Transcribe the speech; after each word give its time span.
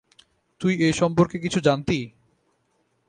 তুই 0.61 0.73
এই 0.81 0.93
সম্পর্কে 0.93 1.37
কিছু 1.39 1.59
জানতি? 1.59 1.99